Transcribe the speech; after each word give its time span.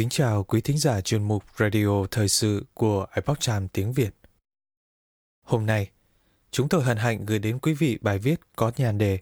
kính 0.00 0.08
chào 0.08 0.44
quý 0.44 0.60
thính 0.60 0.78
giả 0.78 1.00
chuyên 1.00 1.22
mục 1.22 1.44
Radio 1.58 2.06
Thời 2.10 2.28
sự 2.28 2.64
của 2.74 3.06
Epoch 3.12 3.38
Times 3.46 3.70
tiếng 3.72 3.92
Việt. 3.92 4.14
Hôm 5.46 5.66
nay, 5.66 5.90
chúng 6.50 6.68
tôi 6.68 6.82
hân 6.82 6.96
hạnh 6.96 7.26
gửi 7.26 7.38
đến 7.38 7.58
quý 7.58 7.74
vị 7.74 7.98
bài 8.00 8.18
viết 8.18 8.40
có 8.56 8.72
nhàn 8.76 8.98
đề 8.98 9.18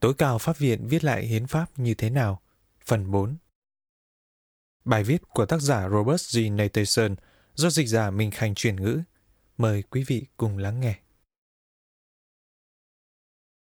Tối 0.00 0.14
cao 0.18 0.38
Pháp 0.38 0.58
viện 0.58 0.88
viết 0.88 1.04
lại 1.04 1.26
hiến 1.26 1.46
pháp 1.46 1.78
như 1.78 1.94
thế 1.94 2.10
nào? 2.10 2.42
Phần 2.84 3.10
4 3.10 3.36
Bài 4.84 5.04
viết 5.04 5.22
của 5.28 5.46
tác 5.46 5.60
giả 5.60 5.88
Robert 5.88 6.36
G. 6.36 6.38
Nathanson 6.52 7.14
do 7.54 7.70
dịch 7.70 7.88
giả 7.88 8.10
Minh 8.10 8.30
Khanh 8.30 8.54
chuyển 8.54 8.76
ngữ. 8.76 9.00
Mời 9.56 9.82
quý 9.82 10.04
vị 10.06 10.26
cùng 10.36 10.58
lắng 10.58 10.80
nghe. 10.80 10.98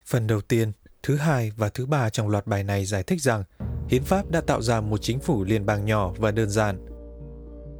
Phần 0.04 0.26
đầu 0.26 0.40
tiên, 0.40 0.72
thứ 1.02 1.16
hai 1.16 1.50
và 1.50 1.68
thứ 1.68 1.86
ba 1.86 2.10
trong 2.10 2.28
loạt 2.28 2.46
bài 2.46 2.64
này 2.64 2.84
giải 2.84 3.02
thích 3.02 3.22
rằng 3.22 3.44
hiến 3.88 4.02
pháp 4.02 4.30
đã 4.30 4.40
tạo 4.40 4.62
ra 4.62 4.80
một 4.80 4.98
chính 4.98 5.18
phủ 5.18 5.44
liên 5.44 5.66
bang 5.66 5.84
nhỏ 5.84 6.12
và 6.18 6.30
đơn 6.30 6.50
giản. 6.50 6.86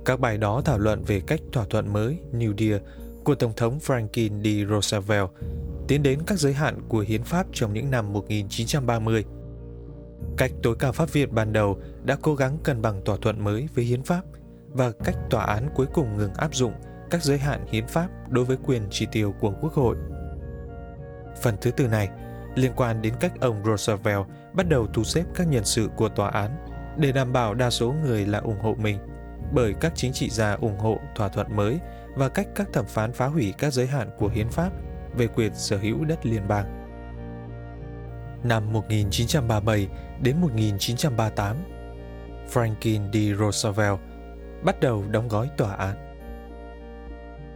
Các 0.05 0.21
bài 0.21 0.39
đó 0.39 0.63
thảo 0.65 0.79
luận 0.79 1.05
về 1.05 1.21
cách 1.21 1.41
thỏa 1.53 1.65
thuận 1.65 1.93
mới 1.93 2.19
New 2.33 2.55
Deal 2.59 2.83
của 3.25 3.35
Tổng 3.35 3.53
thống 3.57 3.79
Franklin 3.87 4.43
D. 4.43 4.71
Roosevelt 4.71 5.31
tiến 5.89 6.03
đến 6.03 6.19
các 6.27 6.39
giới 6.39 6.53
hạn 6.53 6.81
của 6.89 6.99
hiến 6.99 7.23
pháp 7.23 7.47
trong 7.53 7.73
những 7.73 7.91
năm 7.91 8.13
1930. 8.13 9.25
Cách 10.37 10.53
tối 10.63 10.77
cao 10.79 10.93
pháp 10.93 11.13
viện 11.13 11.35
ban 11.35 11.53
đầu 11.53 11.79
đã 12.05 12.17
cố 12.23 12.35
gắng 12.35 12.59
cân 12.63 12.83
bằng 12.83 13.05
thỏa 13.05 13.17
thuận 13.17 13.45
mới 13.45 13.69
với 13.75 13.85
hiến 13.85 14.03
pháp 14.03 14.23
và 14.69 14.93
cách 15.05 15.17
tòa 15.31 15.45
án 15.45 15.69
cuối 15.75 15.87
cùng 15.95 16.17
ngừng 16.17 16.35
áp 16.35 16.55
dụng 16.55 16.73
các 17.11 17.25
giới 17.25 17.39
hạn 17.39 17.67
hiến 17.71 17.87
pháp 17.87 18.09
đối 18.29 18.45
với 18.45 18.57
quyền 18.67 18.83
chi 18.91 19.07
tiêu 19.13 19.35
của 19.41 19.53
quốc 19.61 19.73
hội. 19.73 19.97
Phần 21.43 21.57
thứ 21.61 21.71
tư 21.71 21.89
này 21.89 22.09
liên 22.57 22.73
quan 22.77 23.03
đến 23.03 23.15
cách 23.21 23.33
ông 23.41 23.65
Roosevelt 23.65 24.27
bắt 24.53 24.69
đầu 24.69 24.87
thu 24.87 25.05
xếp 25.05 25.25
các 25.35 25.47
nhân 25.47 25.65
sự 25.65 25.89
của 25.97 26.09
tòa 26.09 26.31
án 26.31 26.51
để 26.99 27.13
đảm 27.13 27.33
bảo 27.33 27.55
đa 27.55 27.71
số 27.71 27.95
người 28.05 28.27
là 28.27 28.39
ủng 28.39 28.61
hộ 28.61 28.75
mình 28.79 28.99
bởi 29.53 29.75
các 29.81 29.93
chính 29.95 30.13
trị 30.13 30.31
gia 30.31 30.53
ủng 30.53 30.79
hộ 30.79 30.99
thỏa 31.15 31.29
thuận 31.29 31.57
mới 31.57 31.79
và 32.15 32.29
cách 32.29 32.47
các 32.55 32.69
thẩm 32.73 32.87
phán 32.87 33.13
phá 33.13 33.27
hủy 33.27 33.55
các 33.59 33.73
giới 33.73 33.87
hạn 33.87 34.11
của 34.19 34.29
hiến 34.29 34.49
pháp 34.49 34.71
về 35.17 35.27
quyền 35.27 35.55
sở 35.55 35.79
hữu 35.79 36.05
đất 36.05 36.27
liên 36.27 36.49
bang. 36.49 36.83
Năm 38.45 38.73
1937 38.73 39.89
đến 40.23 40.41
1938, 40.41 41.57
Franklin 42.53 43.13
D. 43.13 43.41
Roosevelt 43.41 43.99
bắt 44.65 44.81
đầu 44.81 45.05
đóng 45.11 45.29
gói 45.29 45.51
tòa 45.57 45.73
án. 45.75 45.97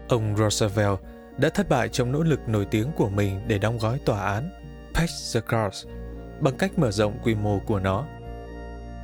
Ông 0.08 0.36
Roosevelt 0.36 0.98
đã 1.36 1.48
thất 1.48 1.68
bại 1.68 1.88
trong 1.88 2.12
nỗ 2.12 2.22
lực 2.22 2.48
nổi 2.48 2.66
tiếng 2.70 2.92
của 2.96 3.08
mình 3.08 3.40
để 3.48 3.58
đóng 3.58 3.78
gói 3.78 3.98
tòa 3.98 4.20
án 4.20 4.59
Patch 4.94 5.12
the 5.34 5.40
cross 5.40 5.86
bằng 6.40 6.56
cách 6.58 6.78
mở 6.78 6.90
rộng 6.90 7.18
quy 7.24 7.34
mô 7.34 7.58
của 7.58 7.80
nó. 7.80 8.06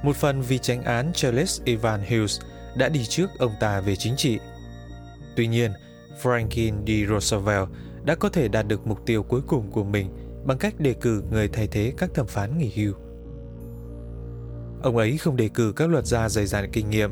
Một 0.03 0.17
phần 0.17 0.41
vì 0.41 0.59
tránh 0.59 0.83
án 0.83 1.13
Charles 1.15 1.61
Evan 1.65 2.01
Hughes 2.01 2.41
đã 2.77 2.89
đi 2.89 3.05
trước 3.05 3.31
ông 3.39 3.53
ta 3.61 3.81
về 3.81 3.97
chính 3.97 4.17
trị. 4.17 4.39
Tuy 5.37 5.47
nhiên, 5.47 5.73
Franklin 6.23 6.75
D. 6.87 7.11
Roosevelt 7.11 7.69
đã 8.05 8.15
có 8.15 8.29
thể 8.29 8.49
đạt 8.49 8.67
được 8.69 8.87
mục 8.87 9.07
tiêu 9.07 9.23
cuối 9.23 9.41
cùng 9.47 9.71
của 9.71 9.85
mình 9.85 10.09
bằng 10.45 10.59
cách 10.59 10.81
đề 10.81 10.95
cử 10.95 11.23
người 11.31 11.49
thay 11.49 11.67
thế 11.67 11.93
các 11.97 12.11
thẩm 12.15 12.27
phán 12.27 12.59
nghỉ 12.59 12.73
hưu. 12.75 12.93
Ông 14.83 14.97
ấy 14.97 15.19
không 15.19 15.37
đề 15.37 15.49
cử 15.49 15.73
các 15.77 15.91
luật 15.91 16.07
gia 16.07 16.29
dày 16.29 16.47
dạn 16.47 16.71
kinh 16.73 16.91
nghiệm. 16.91 17.11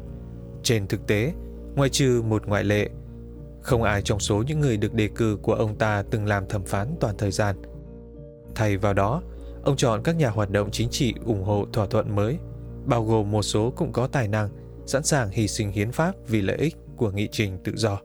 Trên 0.63 0.87
thực 0.87 1.07
tế, 1.07 1.33
ngoại 1.75 1.89
trừ 1.89 2.23
một 2.23 2.47
ngoại 2.47 2.65
lệ, 2.65 2.89
không 3.63 3.83
ai 3.83 4.03
trong 4.03 4.21
số 4.21 4.43
những 4.47 4.61
người 4.61 4.77
được 4.77 4.95
đề 4.95 5.09
cử 5.15 5.39
của 5.43 5.55
ông 5.55 5.79
ta 5.79 6.03
từng 6.11 6.27
làm 6.27 6.49
thẩm 6.49 6.65
phán 6.65 6.97
toàn 7.01 7.17
thời 7.17 7.31
gian. 7.31 7.57
Thay 8.55 8.77
vào 8.77 8.95
đó, 8.95 9.23
ông 9.65 9.77
chọn 9.77 10.03
các 10.03 10.17
nhà 10.17 10.31
hoạt 10.31 10.51
động 10.51 10.71
chính 10.71 10.89
trị 10.91 11.15
ủng 11.25 11.45
hộ 11.45 11.67
thỏa 11.73 11.87
thuận 11.87 12.17
mới, 12.17 12.39
bao 12.87 13.05
gồm 13.05 13.31
một 13.31 13.43
số 13.43 13.73
cũng 13.77 13.93
có 13.93 14.07
tài 14.07 14.29
năng, 14.29 14.49
sẵn 14.87 15.03
sàng 15.03 15.31
hy 15.31 15.49
sinh 15.49 15.71
hiến 15.71 15.93
pháp 15.93 16.15
vì 16.29 16.43
lợi 16.43 16.57
ích 16.57 16.77
của 16.97 17.11
nghị 17.11 17.29
trình 17.33 17.59
tự 17.65 17.73
do. 17.77 17.99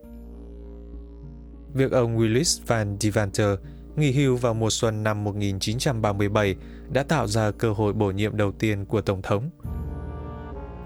Việc 1.74 1.92
ông 1.92 2.18
Willis 2.18 2.62
Van 2.68 2.98
Devanter 3.00 3.60
nghỉ 3.96 4.12
hưu 4.12 4.38
vào 4.38 4.54
mùa 4.54 4.70
xuân 4.70 5.04
năm 5.04 5.24
1937 5.24 6.56
đã 6.92 7.04
tạo 7.04 7.28
ra 7.28 7.52
cơ 7.52 7.72
hội 7.72 7.94
bổ 7.94 8.12
nhiệm 8.12 8.38
đầu 8.38 8.52
tiên 8.52 8.86
của 8.86 9.02
Tổng 9.02 9.22
thống. 9.22 9.50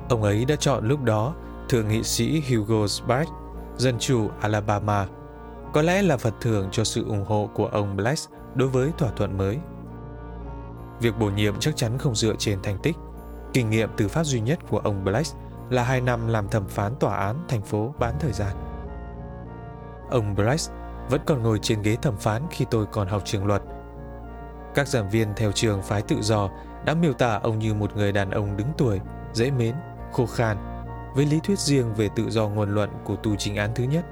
Ông 0.10 0.24
ấy 0.24 0.46
đã 0.46 0.56
chọn 0.56 0.88
lúc 0.88 1.04
đó 1.04 1.36
Thượng 1.70 1.88
nghị 1.88 2.04
sĩ 2.04 2.42
Hugo 2.50 2.88
Sparks, 2.88 3.32
Dân 3.78 3.96
chủ 4.00 4.30
Alabama, 4.42 5.08
có 5.74 5.82
lẽ 5.82 6.02
là 6.02 6.18
phần 6.18 6.34
thưởng 6.42 6.70
cho 6.72 6.84
sự 6.84 7.06
ủng 7.06 7.26
hộ 7.26 7.50
của 7.54 7.66
ông 7.68 7.96
Bless 7.96 8.28
đối 8.56 8.70
với 8.70 8.92
thỏa 8.98 9.10
thuận 9.10 9.38
mới. 9.38 9.60
Việc 11.00 11.18
bổ 11.20 11.30
nhiệm 11.30 11.60
chắc 11.60 11.76
chắn 11.76 11.98
không 11.98 12.16
dựa 12.16 12.34
trên 12.38 12.62
thành 12.62 12.78
tích. 12.84 12.96
Kinh 13.54 13.70
nghiệm 13.70 13.90
từ 13.98 14.08
pháp 14.08 14.24
duy 14.24 14.42
nhất 14.42 14.60
của 14.70 14.80
ông 14.80 15.04
Black 15.04 15.28
là 15.70 15.84
hai 15.84 16.02
năm 16.02 16.28
làm 16.28 16.48
thẩm 16.48 16.68
phán 16.68 16.96
tòa 16.96 17.18
án 17.18 17.36
thành 17.48 17.62
phố 17.62 17.94
bán 18.00 18.16
thời 18.20 18.32
gian. 18.32 18.56
Ông 20.10 20.36
Bryce 20.36 20.74
vẫn 21.10 21.22
còn 21.26 21.44
ngồi 21.44 21.60
trên 21.60 21.82
ghế 21.82 21.96
thẩm 21.96 22.18
phán 22.18 22.42
khi 22.52 22.66
tôi 22.72 22.86
còn 22.92 23.08
học 23.08 23.22
trường 23.26 23.46
luật. 23.46 23.62
Các 24.76 24.88
giảng 24.88 25.10
viên 25.10 25.28
theo 25.36 25.52
trường 25.52 25.82
phái 25.82 26.02
tự 26.02 26.22
do 26.22 26.50
đã 26.86 26.94
miêu 26.94 27.14
tả 27.14 27.40
ông 27.44 27.60
như 27.60 27.74
một 27.74 27.96
người 27.96 28.12
đàn 28.12 28.32
ông 28.32 28.58
đứng 28.58 28.68
tuổi, 28.78 29.00
dễ 29.34 29.52
mến, 29.52 29.76
khô 30.12 30.26
khan, 30.26 30.58
với 31.16 31.26
lý 31.26 31.40
thuyết 31.44 31.60
riêng 31.60 31.94
về 31.94 32.10
tự 32.16 32.30
do 32.30 32.48
ngôn 32.48 32.76
luận 32.76 32.90
của 33.04 33.16
tù 33.16 33.36
chính 33.36 33.56
án 33.56 33.72
thứ 33.76 33.84
nhất. 33.84 34.06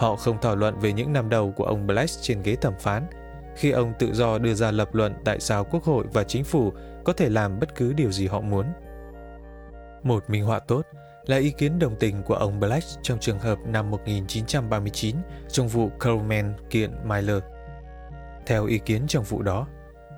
Họ 0.00 0.16
không 0.16 0.40
thảo 0.40 0.56
luận 0.56 0.78
về 0.78 0.92
những 0.92 1.12
năm 1.12 1.28
đầu 1.28 1.52
của 1.52 1.64
ông 1.64 1.86
Black 1.86 2.10
trên 2.22 2.42
ghế 2.42 2.56
thẩm 2.56 2.74
phán, 2.78 3.06
khi 3.56 3.70
ông 3.70 3.92
tự 3.98 4.14
do 4.14 4.38
đưa 4.38 4.54
ra 4.54 4.70
lập 4.70 4.94
luận 4.94 5.14
tại 5.24 5.40
sao 5.40 5.64
Quốc 5.64 5.84
hội 5.84 6.04
và 6.12 6.24
chính 6.24 6.44
phủ 6.44 6.72
có 7.04 7.12
thể 7.12 7.28
làm 7.28 7.60
bất 7.60 7.74
cứ 7.74 7.92
điều 7.92 8.12
gì 8.12 8.26
họ 8.26 8.40
muốn. 8.40 8.66
Một 10.02 10.30
minh 10.30 10.44
họa 10.44 10.58
tốt 10.58 10.82
là 11.26 11.36
ý 11.36 11.50
kiến 11.50 11.78
đồng 11.78 11.96
tình 11.96 12.22
của 12.22 12.34
ông 12.34 12.60
Black 12.60 12.84
trong 13.02 13.18
trường 13.18 13.38
hợp 13.38 13.58
năm 13.66 13.90
1939 13.90 15.16
trong 15.48 15.68
vụ 15.68 15.90
Coleman 16.04 16.54
kiện 16.70 16.90
Miller. 17.04 17.42
Theo 18.46 18.66
ý 18.66 18.78
kiến 18.78 19.02
trong 19.08 19.24
vụ 19.24 19.42
đó, 19.42 19.66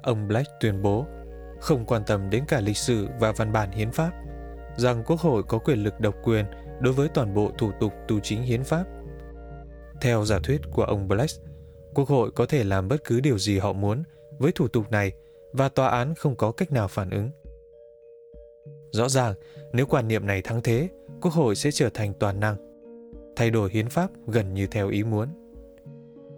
ông 0.03 0.29
Black 0.29 0.51
tuyên 0.61 0.83
bố 0.83 1.07
không 1.61 1.85
quan 1.85 2.03
tâm 2.07 2.31
đến 2.31 2.45
cả 2.49 2.61
lịch 2.61 2.77
sử 2.77 3.09
và 3.21 3.33
văn 3.33 3.53
bản 3.53 3.71
hiến 3.71 3.91
pháp, 3.91 4.11
rằng 4.77 5.05
Quốc 5.07 5.21
hội 5.21 5.43
có 5.43 5.59
quyền 5.59 5.85
lực 5.85 6.01
độc 6.01 6.15
quyền 6.23 6.47
đối 6.81 6.93
với 6.93 7.09
toàn 7.09 7.35
bộ 7.35 7.51
thủ 7.59 7.73
tục 7.81 7.93
tu 8.09 8.21
chính 8.21 8.43
hiến 8.43 8.65
pháp. 8.65 8.85
Theo 10.03 10.25
giả 10.25 10.39
thuyết 10.43 10.61
của 10.71 10.85
ông 10.85 11.09
Black, 11.09 11.33
Quốc 11.95 12.09
hội 12.09 12.31
có 12.31 12.47
thể 12.47 12.65
làm 12.65 12.89
bất 12.89 13.05
cứ 13.05 13.21
điều 13.21 13.39
gì 13.39 13.59
họ 13.59 13.73
muốn 13.73 14.03
với 14.39 14.53
thủ 14.53 14.69
tục 14.69 14.91
này 14.91 15.13
và 15.53 15.69
tòa 15.69 15.89
án 15.89 16.15
không 16.15 16.37
có 16.37 16.53
cách 16.53 16.73
nào 16.73 16.89
phản 16.89 17.11
ứng. 17.11 17.31
Rõ 18.93 19.09
ràng, 19.09 19.35
nếu 19.73 19.87
quan 19.87 20.09
niệm 20.09 20.27
này 20.27 20.43
thắng 20.43 20.63
thế, 20.63 20.89
Quốc 21.21 21.33
hội 21.33 21.55
sẽ 21.55 21.71
trở 21.71 21.89
thành 21.95 22.15
toàn 22.15 22.41
năng, 22.41 22.57
thay 23.37 23.51
đổi 23.51 23.71
hiến 23.71 23.89
pháp 23.89 24.11
gần 24.27 24.55
như 24.55 24.67
theo 24.67 24.89
ý 24.89 25.05
muốn. 25.05 25.29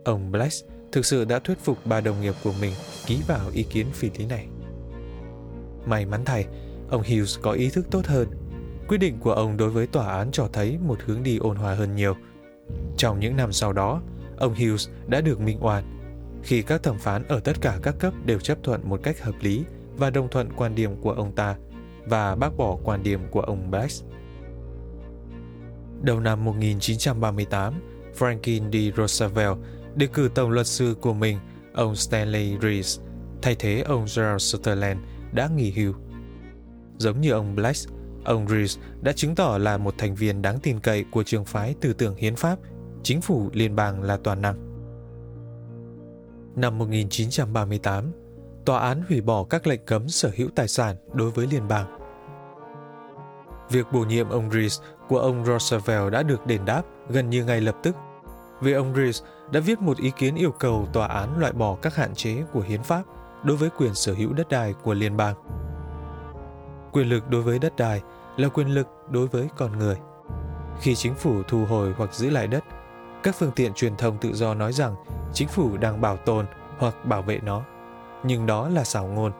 Ông 0.05 0.33
Black 0.33 0.55
thực 0.93 1.07
sự 1.07 1.25
đã 1.25 1.39
thuyết 1.39 1.59
phục 1.59 1.79
ba 1.85 2.01
đồng 2.01 2.21
nghiệp 2.21 2.35
của 2.45 2.53
mình 2.61 2.73
ký 3.07 3.23
vào 3.27 3.51
ý 3.53 3.63
kiến 3.63 3.87
phi 3.93 4.11
lý 4.19 4.27
này. 4.27 4.47
May 5.87 6.07
mắn 6.07 6.25
thay, 6.25 6.47
ông 6.91 7.03
Hughes 7.03 7.39
có 7.43 7.53
ý 7.53 7.71
thức 7.71 7.87
tốt 7.91 8.07
hơn. 8.07 8.29
Quyết 8.89 8.99
định 8.99 9.19
của 9.21 9.33
ông 9.33 9.57
đối 9.57 9.71
với 9.71 9.87
tòa 9.87 10.17
án 10.17 10.31
cho 10.33 10.49
thấy 10.53 10.79
một 10.79 10.99
hướng 11.05 11.23
đi 11.23 11.39
ôn 11.39 11.57
hòa 11.57 11.75
hơn 11.75 11.95
nhiều. 11.95 12.15
Trong 13.05 13.21
những 13.21 13.37
năm 13.37 13.53
sau 13.53 13.73
đó, 13.73 14.03
ông 14.37 14.55
Hughes 14.55 14.89
đã 15.07 15.21
được 15.21 15.41
minh 15.41 15.59
oan 15.61 15.85
khi 16.43 16.63
các 16.63 16.83
thẩm 16.83 16.99
phán 16.99 17.25
ở 17.29 17.41
tất 17.41 17.61
cả 17.61 17.79
các 17.83 17.95
cấp 17.99 18.15
đều 18.25 18.41
chấp 18.41 18.59
thuận 18.63 18.89
một 18.89 19.01
cách 19.03 19.23
hợp 19.23 19.35
lý 19.41 19.65
và 19.97 20.11
đồng 20.11 20.29
thuận 20.31 20.53
quan 20.53 20.75
điểm 20.75 20.97
của 21.01 21.11
ông 21.11 21.35
ta 21.35 21.57
và 22.07 22.35
bác 22.35 22.57
bỏ 22.57 22.77
quan 22.85 23.03
điểm 23.03 23.21
của 23.31 23.41
ông 23.41 23.71
Bax. 23.71 24.03
Đầu 26.03 26.21
năm 26.21 26.45
1938, 26.45 27.75
Franklin 28.19 28.93
D. 28.93 28.97
Roosevelt 28.97 29.59
đề 29.95 30.07
cử 30.07 30.31
tổng 30.35 30.51
luật 30.51 30.67
sư 30.67 30.97
của 31.01 31.15
mình, 31.15 31.39
ông 31.75 31.97
Stanley 31.97 32.57
Rees, 32.63 33.01
thay 33.43 33.57
thế 33.59 33.81
ông 33.81 34.07
Gerald 34.17 34.43
Sutherland 34.43 35.01
đã 35.33 35.49
nghỉ 35.57 35.71
hưu. 35.71 35.95
Giống 36.99 37.21
như 37.21 37.31
ông 37.31 37.55
Black, 37.55 37.79
ông 38.25 38.49
Rees 38.49 38.79
đã 39.03 39.13
chứng 39.13 39.35
tỏ 39.35 39.59
là 39.59 39.79
một 39.79 39.95
thành 39.99 40.15
viên 40.15 40.43
đáng 40.43 40.59
tin 40.63 40.81
cậy 40.81 41.05
của 41.11 41.23
trường 41.23 41.45
phái 41.45 41.75
tư 41.81 41.93
tưởng 41.93 42.17
hiến 42.17 42.37
pháp, 42.37 42.59
chính 43.05 43.21
phủ 43.21 43.51
liên 43.53 43.77
bang 43.77 44.03
là 44.03 44.17
toàn 44.17 44.43
năng. 44.43 44.55
Năm 46.57 46.79
1938, 46.79 48.13
tòa 48.65 48.81
án 48.81 49.03
hủy 49.09 49.21
bỏ 49.21 49.45
các 49.45 49.67
lệnh 49.67 49.81
cấm 49.87 50.09
sở 50.09 50.31
hữu 50.37 50.49
tài 50.55 50.69
sản 50.69 50.97
đối 51.13 51.31
với 51.31 51.47
liên 51.47 51.69
bang. 51.69 51.99
Việc 53.71 53.87
bổ 53.93 54.01
nhiệm 54.01 54.29
ông 54.29 54.51
Rees 54.51 54.81
của 55.09 55.19
ông 55.19 55.45
Roosevelt 55.45 56.13
đã 56.13 56.23
được 56.23 56.47
đền 56.47 56.65
đáp 56.65 56.83
gần 57.09 57.31
như 57.31 57.45
ngay 57.45 57.61
lập 57.61 57.77
tức, 57.83 57.97
vì 58.61 58.73
ông 58.73 58.95
Rees 58.95 59.23
đã 59.53 59.61
viết 59.61 59.81
một 59.81 59.99
ý 59.99 60.13
kiến 60.17 60.35
yêu 60.35 60.51
cầu 60.51 60.89
tòa 60.93 61.07
án 61.07 61.39
loại 61.39 61.53
bỏ 61.53 61.77
các 61.83 61.95
hạn 61.95 62.15
chế 62.15 62.43
của 62.53 62.61
hiến 62.61 62.83
pháp 62.83 63.03
đối 63.45 63.57
với 63.57 63.71
quyền 63.79 63.95
sở 63.95 64.15
hữu 64.15 64.33
đất 64.33 64.49
đai 64.49 64.75
của 64.83 64.95
liên 64.95 65.17
bang. 65.17 65.35
Quyền 66.93 67.09
lực 67.09 67.31
đối 67.31 67.43
với 67.43 67.59
đất 67.59 67.77
đai 67.77 68.03
là 68.37 68.49
quyền 68.49 68.69
lực 68.69 68.87
đối 69.11 69.27
với 69.27 69.49
con 69.57 69.79
người. 69.79 69.97
Khi 70.81 70.95
chính 70.95 71.15
phủ 71.15 71.43
thu 71.49 71.65
hồi 71.65 71.95
hoặc 71.97 72.15
giữ 72.15 72.31
lại 72.31 72.47
đất, 72.47 72.65
các 73.25 73.35
phương 73.39 73.53
tiện 73.57 73.75
truyền 73.75 73.97
thông 73.97 74.19
tự 74.19 74.35
do 74.35 74.55
nói 74.55 74.73
rằng 74.73 74.95
chính 75.33 75.49
phủ 75.49 75.77
đang 75.77 76.01
bảo 76.01 76.17
tồn 76.17 76.47
hoặc 76.79 77.05
bảo 77.05 77.23
vệ 77.23 77.41
nó 77.43 77.65
nhưng 78.25 78.47
đó 78.47 78.69
là 78.69 78.85
xảo 78.85 79.07
ngôn. 79.07 79.33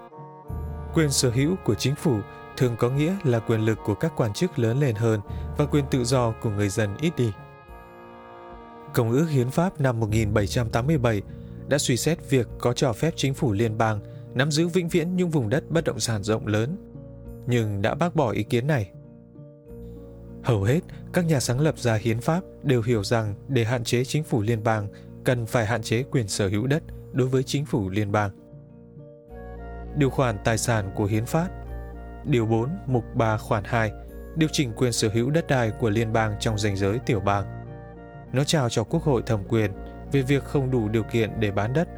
Quyền 0.95 1.11
sở 1.11 1.31
hữu 1.31 1.57
của 1.65 1.75
chính 1.75 1.95
phủ 1.95 2.19
thường 2.57 2.77
có 2.79 2.91
nghĩa 2.91 3.17
là 3.25 3.39
quyền 3.39 3.61
lực 3.61 3.79
của 3.85 3.95
các 3.95 4.13
quan 4.17 4.33
chức 4.33 4.59
lớn 4.59 4.81
lên 4.81 4.95
hơn 4.95 5.21
và 5.59 5.67
quyền 5.67 5.85
tự 5.91 6.05
do 6.05 6.35
của 6.43 6.51
người 6.51 6.69
dân 6.69 6.97
ít 7.01 7.17
đi. 7.17 7.33
Công 8.95 9.11
ước 9.11 9.27
Hiến 9.31 9.51
pháp 9.51 9.81
năm 9.81 10.01
1787 10.01 11.23
đã 11.69 11.79
suy 11.79 11.97
xét 11.97 12.31
việc 12.31 12.49
có 12.59 12.73
cho 12.73 12.93
phép 12.93 13.13
chính 13.17 13.35
phủ 13.35 13.53
liên 13.53 13.79
bang 13.79 14.01
nắm 14.35 14.51
giữ 14.51 14.69
vĩnh 14.69 14.89
viễn 14.89 15.17
những 15.17 15.31
vùng 15.31 15.49
đất 15.49 15.71
bất 15.71 15.85
động 15.85 16.01
sản 16.01 16.23
rộng 16.23 16.47
lớn, 16.47 16.77
nhưng 17.47 17.83
đã 17.83 17.95
bác 17.95 18.15
bỏ 18.15 18.31
ý 18.31 18.43
kiến 18.43 18.67
này. 18.67 18.94
Hầu 20.45 20.63
hết 20.63 20.81
các 21.13 21.25
nhà 21.25 21.41
sáng 21.41 21.61
lập 21.61 21.79
ra 21.79 21.95
hiến 21.95 22.21
pháp 22.21 22.41
đều 22.63 22.83
hiểu 22.83 23.05
rằng 23.05 23.35
để 23.49 23.65
hạn 23.65 23.85
chế 23.85 24.05
chính 24.05 24.25
phủ 24.25 24.43
liên 24.43 24.65
bang 24.65 24.89
cần 25.25 25.47
phải 25.47 25.67
hạn 25.67 25.83
chế 25.83 26.03
quyền 26.03 26.29
sở 26.29 26.49
hữu 26.49 26.67
đất 26.67 26.83
đối 27.13 27.29
với 27.29 27.43
chính 27.43 27.65
phủ 27.65 27.89
liên 27.89 28.13
bang. 28.13 28.31
Điều 29.97 30.11
khoản 30.11 30.37
tài 30.45 30.59
sản 30.59 30.91
của 30.95 31.05
hiến 31.05 31.27
pháp 31.27 31.49
Điều 32.25 32.47
4, 32.47 32.69
mục 32.87 33.05
3 33.15 33.37
khoản 33.37 33.65
2 33.65 33.93
điều 34.37 34.49
chỉnh 34.53 34.73
quyền 34.77 34.93
sở 34.93 35.09
hữu 35.09 35.31
đất 35.31 35.47
đai 35.47 35.71
của 35.71 35.91
liên 35.91 36.13
bang 36.13 36.35
trong 36.41 36.59
danh 36.59 36.77
giới 36.77 36.99
tiểu 36.99 37.21
bang. 37.21 37.45
Nó 38.33 38.45
trao 38.45 38.69
cho 38.69 38.85
Quốc 38.85 39.03
hội 39.03 39.23
thẩm 39.27 39.45
quyền 39.49 39.73
về 40.13 40.23
việc 40.23 40.45
không 40.45 40.71
đủ 40.71 40.89
điều 40.89 41.03
kiện 41.03 41.41
để 41.41 41.51
bán 41.51 41.73
đất 41.73 41.89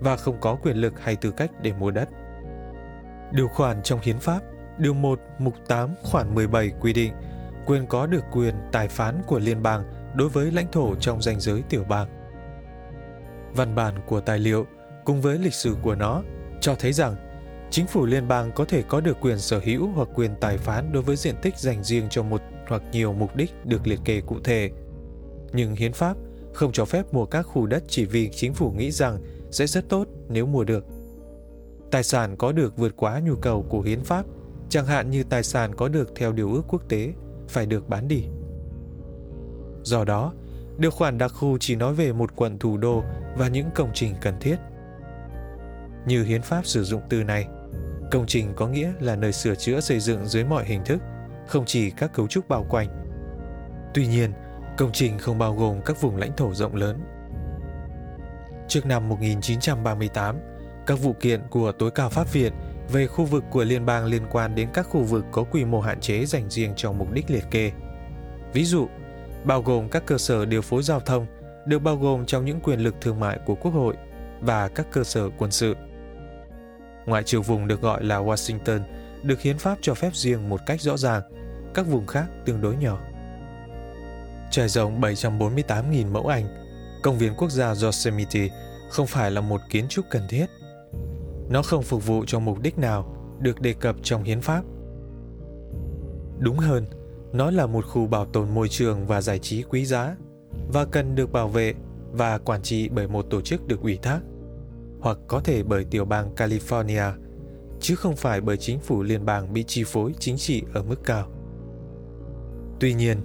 và 0.00 0.16
không 0.16 0.40
có 0.40 0.54
quyền 0.54 0.76
lực 0.76 1.00
hay 1.00 1.16
tư 1.16 1.30
cách 1.30 1.50
để 1.62 1.72
mua 1.72 1.90
đất. 1.90 2.08
Điều 3.32 3.48
khoản 3.48 3.82
trong 3.82 4.00
hiến 4.02 4.18
pháp, 4.18 4.40
điều 4.78 4.94
1, 4.94 5.20
mục 5.38 5.54
8, 5.68 5.94
khoản 6.02 6.34
17 6.34 6.72
quy 6.80 6.92
định 6.92 7.12
quyền 7.66 7.86
có 7.86 8.06
được 8.06 8.24
quyền 8.32 8.54
tài 8.72 8.88
phán 8.88 9.22
của 9.26 9.38
liên 9.38 9.62
bang 9.62 9.84
đối 10.14 10.28
với 10.28 10.50
lãnh 10.50 10.70
thổ 10.72 10.94
trong 10.94 11.22
danh 11.22 11.40
giới 11.40 11.62
tiểu 11.68 11.84
bang. 11.84 12.08
Văn 13.54 13.74
bản 13.74 13.94
của 14.06 14.20
tài 14.20 14.38
liệu 14.38 14.66
cùng 15.04 15.20
với 15.20 15.38
lịch 15.38 15.54
sử 15.54 15.76
của 15.82 15.94
nó 15.94 16.22
cho 16.60 16.74
thấy 16.74 16.92
rằng 16.92 17.16
chính 17.70 17.86
phủ 17.86 18.06
liên 18.06 18.28
bang 18.28 18.52
có 18.52 18.64
thể 18.64 18.82
có 18.82 19.00
được 19.00 19.16
quyền 19.20 19.38
sở 19.38 19.60
hữu 19.64 19.88
hoặc 19.88 20.08
quyền 20.14 20.34
tài 20.40 20.58
phán 20.58 20.92
đối 20.92 21.02
với 21.02 21.16
diện 21.16 21.34
tích 21.42 21.58
dành 21.58 21.84
riêng 21.84 22.06
cho 22.10 22.22
một 22.22 22.42
hoặc 22.68 22.82
nhiều 22.92 23.12
mục 23.12 23.36
đích 23.36 23.66
được 23.66 23.86
liệt 23.86 24.00
kê 24.04 24.20
cụ 24.20 24.36
thể. 24.44 24.70
Nhưng 25.52 25.74
hiến 25.74 25.92
pháp 25.92 26.16
không 26.52 26.72
cho 26.72 26.84
phép 26.84 27.14
mua 27.14 27.26
các 27.26 27.42
khu 27.42 27.66
đất 27.66 27.82
chỉ 27.88 28.04
vì 28.04 28.30
chính 28.30 28.54
phủ 28.54 28.70
nghĩ 28.70 28.90
rằng 28.90 29.18
sẽ 29.50 29.66
rất 29.66 29.88
tốt 29.88 30.08
nếu 30.28 30.46
mua 30.46 30.64
được. 30.64 30.84
Tài 31.90 32.02
sản 32.02 32.36
có 32.36 32.52
được 32.52 32.76
vượt 32.76 32.92
quá 32.96 33.20
nhu 33.20 33.34
cầu 33.34 33.66
của 33.68 33.80
hiến 33.80 34.04
pháp, 34.04 34.26
chẳng 34.68 34.86
hạn 34.86 35.10
như 35.10 35.24
tài 35.24 35.42
sản 35.42 35.74
có 35.76 35.88
được 35.88 36.12
theo 36.14 36.32
điều 36.32 36.52
ước 36.52 36.62
quốc 36.68 36.88
tế, 36.88 37.12
phải 37.50 37.66
được 37.66 37.88
bán 37.88 38.08
đi. 38.08 38.24
Do 39.82 40.04
đó, 40.04 40.32
điều 40.78 40.90
khoản 40.90 41.18
đặc 41.18 41.32
khu 41.34 41.58
chỉ 41.58 41.76
nói 41.76 41.94
về 41.94 42.12
một 42.12 42.36
quận 42.36 42.58
thủ 42.58 42.76
đô 42.76 43.02
và 43.36 43.48
những 43.48 43.66
công 43.74 43.90
trình 43.94 44.14
cần 44.20 44.34
thiết. 44.40 44.56
Như 46.06 46.24
hiến 46.24 46.42
pháp 46.42 46.66
sử 46.66 46.84
dụng 46.84 47.02
từ 47.08 47.24
này, 47.24 47.46
công 48.10 48.26
trình 48.26 48.52
có 48.56 48.68
nghĩa 48.68 48.92
là 49.00 49.16
nơi 49.16 49.32
sửa 49.32 49.54
chữa 49.54 49.80
xây 49.80 50.00
dựng 50.00 50.26
dưới 50.26 50.44
mọi 50.44 50.64
hình 50.64 50.84
thức, 50.84 51.02
không 51.46 51.64
chỉ 51.66 51.90
các 51.90 52.12
cấu 52.12 52.26
trúc 52.26 52.48
bao 52.48 52.66
quanh. 52.70 52.88
Tuy 53.94 54.06
nhiên, 54.06 54.32
công 54.78 54.92
trình 54.92 55.18
không 55.18 55.38
bao 55.38 55.54
gồm 55.54 55.80
các 55.84 56.00
vùng 56.00 56.16
lãnh 56.16 56.36
thổ 56.36 56.54
rộng 56.54 56.74
lớn. 56.74 57.00
Trước 58.68 58.86
năm 58.86 59.08
1938, 59.08 60.36
các 60.86 61.00
vụ 61.00 61.12
kiện 61.20 61.40
của 61.50 61.72
tối 61.72 61.90
cao 61.90 62.10
pháp 62.10 62.32
viện 62.32 62.52
về 62.92 63.06
khu 63.06 63.24
vực 63.24 63.44
của 63.50 63.64
liên 63.64 63.86
bang 63.86 64.04
liên 64.04 64.22
quan 64.30 64.54
đến 64.54 64.68
các 64.74 64.86
khu 64.90 65.02
vực 65.02 65.24
có 65.32 65.42
quy 65.42 65.64
mô 65.64 65.80
hạn 65.80 66.00
chế 66.00 66.24
dành 66.24 66.50
riêng 66.50 66.72
cho 66.76 66.92
mục 66.92 67.12
đích 67.12 67.30
liệt 67.30 67.44
kê. 67.50 67.72
Ví 68.52 68.64
dụ, 68.64 68.88
bao 69.44 69.62
gồm 69.62 69.88
các 69.88 70.06
cơ 70.06 70.18
sở 70.18 70.44
điều 70.44 70.62
phối 70.62 70.82
giao 70.82 71.00
thông 71.00 71.26
được 71.66 71.78
bao 71.78 71.96
gồm 71.96 72.26
trong 72.26 72.44
những 72.44 72.60
quyền 72.60 72.80
lực 72.80 72.94
thương 73.00 73.20
mại 73.20 73.38
của 73.46 73.54
quốc 73.54 73.70
hội 73.70 73.94
và 74.40 74.68
các 74.68 74.86
cơ 74.92 75.04
sở 75.04 75.28
quân 75.38 75.50
sự. 75.50 75.74
Ngoại 77.06 77.22
trừ 77.22 77.40
vùng 77.40 77.68
được 77.68 77.80
gọi 77.80 78.04
là 78.04 78.18
Washington 78.18 78.80
được 79.22 79.40
hiến 79.40 79.58
pháp 79.58 79.78
cho 79.80 79.94
phép 79.94 80.14
riêng 80.14 80.48
một 80.48 80.60
cách 80.66 80.80
rõ 80.80 80.96
ràng, 80.96 81.22
các 81.74 81.86
vùng 81.86 82.06
khác 82.06 82.26
tương 82.44 82.60
đối 82.60 82.76
nhỏ. 82.76 82.98
Trải 84.50 84.68
rộng 84.68 85.00
748.000 85.00 86.12
mẫu 86.12 86.26
ảnh 86.26 86.46
công 87.02 87.18
viên 87.18 87.34
quốc 87.34 87.50
gia 87.50 87.74
Yosemite 87.82 88.48
không 88.90 89.06
phải 89.06 89.30
là 89.30 89.40
một 89.40 89.60
kiến 89.70 89.88
trúc 89.88 90.04
cần 90.10 90.22
thiết. 90.28 90.46
Nó 91.50 91.62
không 91.62 91.82
phục 91.82 92.06
vụ 92.06 92.24
cho 92.26 92.38
mục 92.38 92.60
đích 92.62 92.78
nào 92.78 93.16
được 93.40 93.60
đề 93.60 93.72
cập 93.72 93.96
trong 94.02 94.22
hiến 94.22 94.40
pháp. 94.40 94.62
Đúng 96.38 96.58
hơn, 96.58 96.86
nó 97.32 97.50
là 97.50 97.66
một 97.66 97.86
khu 97.86 98.06
bảo 98.06 98.26
tồn 98.26 98.54
môi 98.54 98.68
trường 98.68 99.06
và 99.06 99.20
giải 99.20 99.38
trí 99.38 99.62
quý 99.62 99.84
giá 99.84 100.16
và 100.72 100.84
cần 100.84 101.14
được 101.14 101.32
bảo 101.32 101.48
vệ 101.48 101.74
và 102.12 102.38
quản 102.38 102.62
trị 102.62 102.88
bởi 102.88 103.08
một 103.08 103.26
tổ 103.30 103.40
chức 103.40 103.66
được 103.66 103.80
ủy 103.80 103.98
thác 104.02 104.20
hoặc 105.00 105.18
có 105.28 105.40
thể 105.40 105.62
bởi 105.62 105.84
tiểu 105.84 106.04
bang 106.04 106.34
California 106.34 107.12
chứ 107.80 107.96
không 107.96 108.16
phải 108.16 108.40
bởi 108.40 108.56
chính 108.56 108.78
phủ 108.78 109.02
liên 109.02 109.24
bang 109.24 109.52
bị 109.52 109.62
chi 109.62 109.84
phối 109.86 110.14
chính 110.18 110.36
trị 110.36 110.62
ở 110.74 110.82
mức 110.82 111.00
cao. 111.04 111.28
Tuy 112.80 112.94
nhiên, 112.94 113.18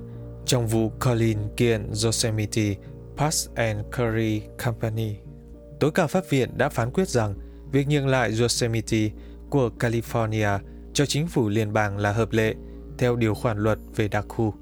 trong 0.45 0.67
vụ 0.67 0.91
Colin 1.05 1.37
kiện 1.57 1.87
Yosemite 2.03 2.75
Pass 3.17 3.49
and 3.55 3.79
Curry 3.97 4.41
Company, 4.65 5.15
tối 5.79 5.91
cao 5.91 6.07
pháp 6.07 6.29
viện 6.29 6.57
đã 6.57 6.69
phán 6.69 6.91
quyết 6.91 7.09
rằng 7.09 7.35
việc 7.75 7.87
nhường 7.87 8.07
lại 8.07 8.31
Yosemite 8.41 9.09
của 9.49 9.69
California 9.79 10.59
cho 10.93 11.05
chính 11.05 11.27
phủ 11.27 11.49
liên 11.49 11.73
bang 11.73 11.97
là 11.97 12.11
hợp 12.11 12.31
lệ 12.31 12.55
theo 12.97 13.15
điều 13.15 13.33
khoản 13.33 13.57
luật 13.57 13.79
về 13.95 14.07
đặc 14.07 14.25
khu. 14.29 14.53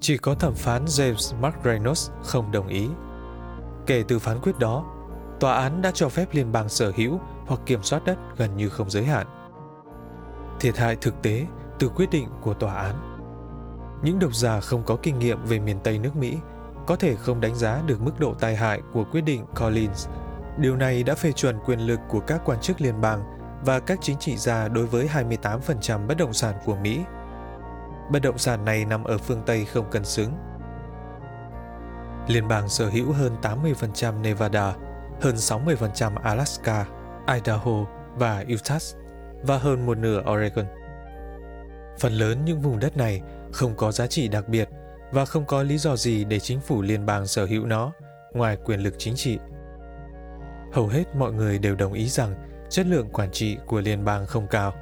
Chỉ 0.00 0.16
có 0.16 0.34
thẩm 0.34 0.54
phán 0.54 0.84
James 0.84 1.40
Mark 1.40 1.54
Reynolds 1.64 2.10
không 2.22 2.52
đồng 2.52 2.66
ý. 2.66 2.86
Kể 3.86 4.04
từ 4.08 4.18
phán 4.18 4.40
quyết 4.42 4.58
đó, 4.58 4.86
tòa 5.40 5.54
án 5.54 5.82
đã 5.82 5.90
cho 5.94 6.08
phép 6.08 6.28
liên 6.32 6.52
bang 6.52 6.68
sở 6.68 6.92
hữu 6.96 7.20
hoặc 7.46 7.60
kiểm 7.66 7.82
soát 7.82 8.04
đất 8.04 8.18
gần 8.36 8.56
như 8.56 8.68
không 8.68 8.90
giới 8.90 9.04
hạn. 9.04 9.26
Thiệt 10.60 10.76
hại 10.76 10.96
thực 10.96 11.22
tế 11.22 11.46
từ 11.78 11.88
quyết 11.88 12.10
định 12.10 12.28
của 12.42 12.54
tòa 12.54 12.74
án. 12.74 12.94
Những 14.04 14.18
độc 14.18 14.34
giả 14.34 14.60
không 14.60 14.82
có 14.84 14.96
kinh 15.02 15.18
nghiệm 15.18 15.44
về 15.44 15.58
miền 15.58 15.78
Tây 15.84 15.98
nước 15.98 16.16
Mỹ 16.16 16.36
có 16.86 16.96
thể 16.96 17.14
không 17.14 17.40
đánh 17.40 17.54
giá 17.54 17.82
được 17.86 18.00
mức 18.00 18.20
độ 18.20 18.34
tai 18.34 18.56
hại 18.56 18.80
của 18.92 19.04
quyết 19.04 19.20
định 19.20 19.44
Collins. 19.60 20.08
Điều 20.60 20.76
này 20.76 21.02
đã 21.02 21.14
phê 21.14 21.32
chuẩn 21.32 21.58
quyền 21.58 21.80
lực 21.80 22.00
của 22.08 22.20
các 22.20 22.40
quan 22.44 22.60
chức 22.60 22.80
liên 22.80 23.00
bang 23.00 23.22
và 23.64 23.80
các 23.80 23.98
chính 24.02 24.18
trị 24.18 24.36
gia 24.36 24.68
đối 24.68 24.86
với 24.86 25.08
28% 25.14 26.06
bất 26.06 26.16
động 26.16 26.32
sản 26.32 26.54
của 26.64 26.76
Mỹ. 26.76 27.00
Bất 28.12 28.22
động 28.22 28.38
sản 28.38 28.64
này 28.64 28.84
nằm 28.84 29.04
ở 29.04 29.18
phương 29.18 29.42
Tây 29.46 29.64
không 29.64 29.90
cân 29.90 30.04
xứng. 30.04 30.32
Liên 32.28 32.48
bang 32.48 32.68
sở 32.68 32.88
hữu 32.88 33.12
hơn 33.12 33.36
80% 33.42 34.20
Nevada, 34.20 34.74
hơn 35.20 35.34
60% 35.34 36.16
Alaska, 36.16 36.86
Idaho 37.34 37.86
và 38.16 38.44
Utah 38.54 38.82
và 39.42 39.58
hơn 39.58 39.86
một 39.86 39.98
nửa 39.98 40.22
Oregon. 40.32 40.66
Phần 41.98 42.12
lớn 42.12 42.44
những 42.44 42.60
vùng 42.60 42.78
đất 42.78 42.96
này 42.96 43.22
không 43.52 43.76
có 43.76 43.92
giá 43.92 44.06
trị 44.06 44.28
đặc 44.28 44.48
biệt 44.48 44.68
và 45.12 45.24
không 45.24 45.44
có 45.46 45.62
lý 45.62 45.78
do 45.78 45.96
gì 45.96 46.24
để 46.24 46.40
chính 46.40 46.60
phủ 46.60 46.82
liên 46.82 47.06
bang 47.06 47.26
sở 47.26 47.44
hữu 47.46 47.66
nó 47.66 47.92
ngoài 48.32 48.56
quyền 48.64 48.80
lực 48.80 48.94
chính 48.98 49.14
trị. 49.16 49.38
Hầu 50.72 50.86
hết 50.86 51.04
mọi 51.16 51.32
người 51.32 51.58
đều 51.58 51.74
đồng 51.74 51.92
ý 51.92 52.08
rằng 52.08 52.34
chất 52.70 52.86
lượng 52.86 53.08
quản 53.12 53.30
trị 53.30 53.56
của 53.66 53.80
liên 53.80 54.04
bang 54.04 54.26
không 54.26 54.46
cao. 54.50 54.74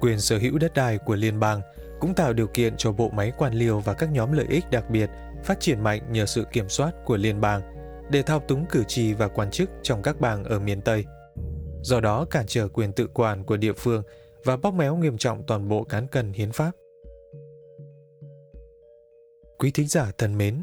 Quyền 0.00 0.20
sở 0.20 0.38
hữu 0.38 0.58
đất 0.58 0.74
đai 0.74 0.98
của 0.98 1.14
liên 1.14 1.40
bang 1.40 1.60
cũng 2.00 2.14
tạo 2.14 2.32
điều 2.32 2.46
kiện 2.46 2.76
cho 2.76 2.92
bộ 2.92 3.08
máy 3.08 3.32
quan 3.38 3.52
liêu 3.52 3.80
và 3.80 3.94
các 3.94 4.12
nhóm 4.12 4.32
lợi 4.32 4.46
ích 4.48 4.64
đặc 4.70 4.90
biệt 4.90 5.10
phát 5.44 5.60
triển 5.60 5.80
mạnh 5.80 6.12
nhờ 6.12 6.26
sự 6.26 6.44
kiểm 6.52 6.68
soát 6.68 6.92
của 7.04 7.16
liên 7.16 7.40
bang 7.40 7.62
để 8.10 8.22
thao 8.22 8.40
túng 8.40 8.66
cử 8.66 8.84
tri 8.88 9.12
và 9.12 9.28
quan 9.28 9.50
chức 9.50 9.70
trong 9.82 10.02
các 10.02 10.20
bang 10.20 10.44
ở 10.44 10.58
miền 10.58 10.80
Tây. 10.80 11.04
Do 11.82 12.00
đó 12.00 12.26
cản 12.30 12.44
trở 12.46 12.68
quyền 12.68 12.92
tự 12.92 13.06
quản 13.06 13.44
của 13.44 13.56
địa 13.56 13.72
phương 13.72 14.02
và 14.44 14.56
bóp 14.56 14.70
méo 14.70 14.96
nghiêm 14.96 15.18
trọng 15.18 15.42
toàn 15.46 15.68
bộ 15.68 15.84
cán 15.84 16.06
cân 16.06 16.32
hiến 16.32 16.52
pháp. 16.52 16.70
Quý 19.58 19.70
thính 19.70 19.88
giả 19.88 20.10
thân 20.18 20.38
mến, 20.38 20.62